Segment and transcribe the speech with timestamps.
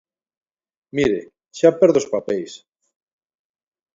[0.95, 1.19] Mire,
[1.57, 2.51] xa perdo os papeis.